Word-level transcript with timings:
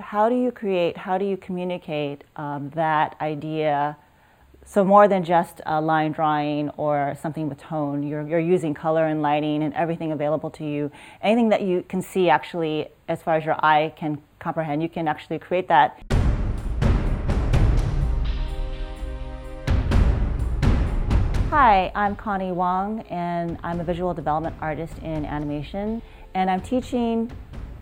how 0.00 0.30
do 0.30 0.34
you 0.34 0.50
create, 0.50 0.96
how 0.96 1.18
do 1.18 1.26
you 1.26 1.36
communicate 1.36 2.24
um, 2.36 2.70
that 2.70 3.16
idea? 3.20 3.96
So 4.64 4.82
more 4.82 5.08
than 5.08 5.24
just 5.24 5.60
a 5.66 5.80
line 5.80 6.12
drawing 6.12 6.70
or 6.70 7.16
something 7.20 7.48
with 7.48 7.58
tone, 7.58 8.02
you're, 8.02 8.26
you're 8.26 8.40
using 8.40 8.72
color 8.72 9.06
and 9.06 9.20
lighting 9.20 9.62
and 9.62 9.74
everything 9.74 10.10
available 10.10 10.50
to 10.52 10.64
you. 10.64 10.90
Anything 11.20 11.50
that 11.50 11.62
you 11.62 11.84
can 11.88 12.00
see 12.00 12.30
actually, 12.30 12.88
as 13.08 13.22
far 13.22 13.36
as 13.36 13.44
your 13.44 13.62
eye 13.64 13.92
can 13.96 14.22
comprehend, 14.38 14.82
you 14.82 14.88
can 14.88 15.06
actually 15.06 15.38
create 15.38 15.68
that. 15.68 16.00
Hi, 21.50 21.90
I'm 21.94 22.16
Connie 22.16 22.52
Wong, 22.52 23.00
and 23.10 23.58
I'm 23.62 23.80
a 23.80 23.84
visual 23.84 24.14
development 24.14 24.54
artist 24.60 24.96
in 25.02 25.26
animation, 25.26 26.00
and 26.32 26.48
I'm 26.48 26.60
teaching 26.60 27.30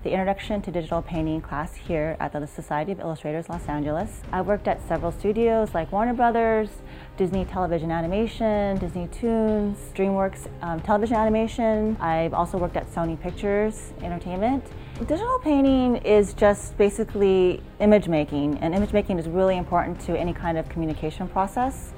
the 0.08 0.14
Introduction 0.14 0.62
to 0.62 0.70
Digital 0.70 1.02
Painting 1.02 1.42
class 1.42 1.74
here 1.74 2.16
at 2.18 2.32
the 2.32 2.46
Society 2.46 2.92
of 2.92 2.98
Illustrators 2.98 3.50
Los 3.50 3.68
Angeles. 3.68 4.22
I've 4.32 4.46
worked 4.46 4.66
at 4.66 4.80
several 4.88 5.12
studios 5.12 5.74
like 5.74 5.92
Warner 5.92 6.14
Brothers, 6.14 6.70
Disney 7.18 7.44
Television 7.44 7.90
Animation, 7.90 8.78
Disney 8.78 9.06
Toons, 9.08 9.76
DreamWorks 9.94 10.48
um, 10.62 10.80
Television 10.80 11.16
Animation. 11.16 11.94
I've 12.00 12.32
also 12.32 12.56
worked 12.56 12.78
at 12.78 12.90
Sony 12.90 13.20
Pictures 13.20 13.92
Entertainment. 14.00 14.64
Digital 15.00 15.38
painting 15.40 15.96
is 15.96 16.32
just 16.32 16.78
basically 16.78 17.62
image 17.78 18.08
making, 18.08 18.56
and 18.60 18.74
image 18.74 18.94
making 18.94 19.18
is 19.18 19.28
really 19.28 19.58
important 19.58 20.00
to 20.06 20.18
any 20.18 20.32
kind 20.32 20.56
of 20.56 20.70
communication 20.70 21.28
process. 21.28 21.92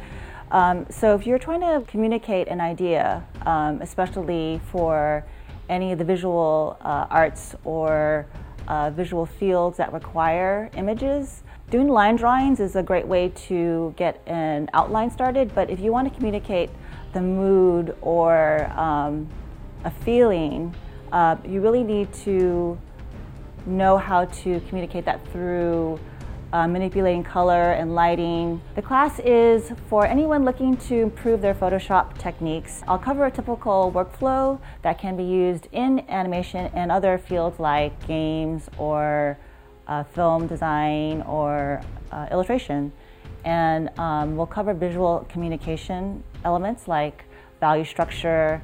Um, 0.50 0.84
so 0.90 1.14
if 1.14 1.28
you're 1.28 1.38
trying 1.38 1.60
to 1.60 1.86
communicate 1.86 2.48
an 2.48 2.60
idea, 2.60 3.24
um, 3.46 3.80
especially 3.80 4.60
for 4.72 5.24
any 5.70 5.92
of 5.92 5.98
the 5.98 6.04
visual 6.04 6.76
uh, 6.82 7.06
arts 7.08 7.54
or 7.64 8.26
uh, 8.68 8.90
visual 8.90 9.24
fields 9.24 9.78
that 9.78 9.92
require 9.92 10.70
images. 10.76 11.42
Doing 11.70 11.88
line 11.88 12.16
drawings 12.16 12.60
is 12.60 12.76
a 12.76 12.82
great 12.82 13.06
way 13.06 13.28
to 13.48 13.94
get 13.96 14.20
an 14.26 14.68
outline 14.74 15.10
started, 15.10 15.54
but 15.54 15.70
if 15.70 15.80
you 15.80 15.92
want 15.92 16.12
to 16.12 16.14
communicate 16.14 16.68
the 17.12 17.20
mood 17.20 17.96
or 18.02 18.66
um, 18.76 19.28
a 19.84 19.90
feeling, 19.90 20.74
uh, 21.12 21.36
you 21.46 21.60
really 21.60 21.84
need 21.84 22.12
to 22.12 22.78
know 23.66 23.96
how 23.96 24.24
to 24.24 24.60
communicate 24.68 25.04
that 25.04 25.24
through 25.32 25.98
uh, 26.52 26.66
manipulating 26.66 27.22
color 27.22 27.72
and 27.72 27.94
lighting. 27.94 28.60
The 28.74 28.82
class 28.82 29.18
is 29.20 29.72
for 29.88 30.06
anyone 30.06 30.44
looking 30.44 30.76
to 30.88 30.96
improve 30.96 31.40
their 31.40 31.54
Photoshop 31.54 32.18
techniques. 32.18 32.82
I'll 32.88 32.98
cover 32.98 33.26
a 33.26 33.30
typical 33.30 33.92
workflow 33.94 34.60
that 34.82 34.98
can 34.98 35.16
be 35.16 35.24
used 35.24 35.68
in 35.72 36.00
animation 36.08 36.70
and 36.74 36.90
other 36.90 37.18
fields 37.18 37.60
like 37.60 38.06
games 38.06 38.68
or 38.78 39.38
uh, 39.86 40.04
film 40.04 40.46
design 40.46 41.22
or 41.22 41.80
uh, 42.12 42.28
illustration. 42.30 42.92
And 43.44 43.88
um, 43.98 44.36
we'll 44.36 44.46
cover 44.46 44.74
visual 44.74 45.26
communication 45.28 46.22
elements 46.44 46.88
like 46.88 47.24
value 47.58 47.84
structure, 47.84 48.62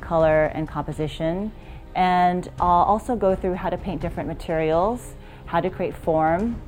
color, 0.00 0.46
and 0.46 0.68
composition. 0.68 1.52
And 1.94 2.48
I'll 2.60 2.84
also 2.84 3.16
go 3.16 3.34
through 3.34 3.54
how 3.54 3.70
to 3.70 3.78
paint 3.78 4.00
different 4.00 4.28
materials, 4.28 5.14
how 5.46 5.60
to 5.60 5.70
create 5.70 5.94
form, 5.94 6.60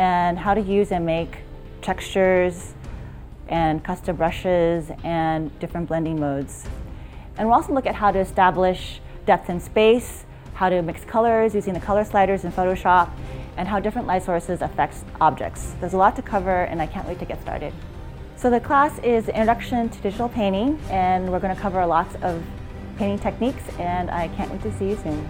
and 0.00 0.38
how 0.38 0.54
to 0.54 0.62
use 0.62 0.92
and 0.92 1.04
make 1.04 1.40
textures 1.82 2.72
and 3.48 3.84
custom 3.84 4.16
brushes 4.16 4.90
and 5.04 5.56
different 5.58 5.86
blending 5.86 6.18
modes. 6.18 6.64
And 7.36 7.46
we'll 7.46 7.54
also 7.54 7.74
look 7.74 7.84
at 7.84 7.94
how 7.94 8.10
to 8.10 8.18
establish 8.18 9.02
depth 9.26 9.50
and 9.50 9.60
space, 9.60 10.24
how 10.54 10.70
to 10.70 10.80
mix 10.80 11.04
colors 11.04 11.54
using 11.54 11.74
the 11.74 11.80
color 11.80 12.02
sliders 12.02 12.44
in 12.44 12.50
Photoshop, 12.50 13.10
and 13.58 13.68
how 13.68 13.78
different 13.78 14.06
light 14.06 14.22
sources 14.22 14.62
affect 14.62 14.94
objects. 15.20 15.74
There's 15.80 15.92
a 15.92 15.98
lot 15.98 16.16
to 16.16 16.22
cover 16.22 16.62
and 16.62 16.80
I 16.80 16.86
can't 16.86 17.06
wait 17.06 17.18
to 17.18 17.26
get 17.26 17.38
started. 17.42 17.74
So 18.36 18.48
the 18.48 18.58
class 18.58 18.98
is 19.00 19.28
Introduction 19.28 19.90
to 19.90 20.00
Digital 20.00 20.30
Painting 20.30 20.80
and 20.88 21.30
we're 21.30 21.40
going 21.40 21.54
to 21.54 21.60
cover 21.60 21.84
lots 21.84 22.14
of 22.22 22.42
painting 22.96 23.18
techniques 23.18 23.64
and 23.78 24.10
I 24.10 24.28
can't 24.28 24.50
wait 24.50 24.62
to 24.62 24.72
see 24.78 24.88
you 24.88 24.96
soon. 24.96 25.28